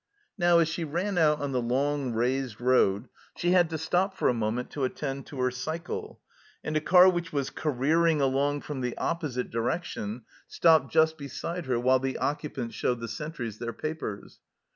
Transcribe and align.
Now 0.35 0.57
as 0.57 0.67
she 0.67 0.83
ran 0.83 1.19
out 1.19 1.39
on 1.41 1.51
the 1.51 1.61
long, 1.61 2.11
raised 2.13 2.59
road 2.59 3.07
she 3.37 3.51
had 3.51 3.69
to 3.69 3.77
stop 3.77 4.17
for 4.17 4.29
a 4.29 4.33
moment 4.33 4.71
to 4.71 4.83
attend 4.83 5.27
to 5.27 5.39
her 5.41 5.51
cycle, 5.51 6.19
and 6.63 6.75
a 6.75 6.81
car 6.81 7.07
which 7.07 7.31
was 7.31 7.51
careering 7.51 8.19
along 8.19 8.61
from 8.61 8.81
the 8.81 8.97
oppo 8.99 9.29
site 9.31 9.51
direction 9.51 10.23
stopped 10.47 10.91
just 10.91 11.19
beside 11.19 11.67
her 11.67 11.79
while 11.79 11.99
the 11.99 12.17
occupants 12.17 12.73
showed 12.73 12.99
the 12.99 13.07
sentries 13.07 13.59
their 13.59 13.73
papers. 13.73 14.39